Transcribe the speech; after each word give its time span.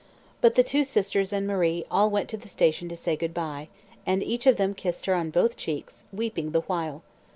But 0.41 0.55
the 0.55 0.63
two 0.63 0.83
sisters 0.83 1.31
and 1.31 1.45
Marie 1.45 1.85
all 1.91 2.09
went 2.09 2.27
to 2.29 2.35
the 2.37 2.47
station 2.47 2.89
to 2.89 2.95
say 2.97 3.15
good 3.15 3.35
bye, 3.35 3.67
and 4.03 4.23
each 4.23 4.47
of 4.47 4.57
them 4.57 4.73
kissed 4.73 5.05
her 5.05 5.13
on 5.13 5.29
both 5.29 5.55
cheeks, 5.57 6.05
weeping 6.11 6.53
the 6.53 6.61
while. 6.61 7.03